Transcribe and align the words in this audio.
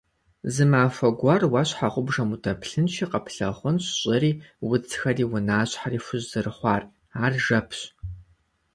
Зы 0.53 0.65
махуэ 0.71 1.09
гуэр 1.19 1.43
уэ 1.51 1.61
щхьэгъубжэм 1.69 2.29
удэплъынщи 2.35 3.05
къэплъагъунщ 3.11 3.85
щӏыри, 3.99 4.31
удзхэри, 4.71 5.23
унащхьэри 5.33 5.99
хужь 6.05 6.25
зэрыхъуар, 6.31 6.83
ар 7.23 7.33
жэпщ. 7.45 7.79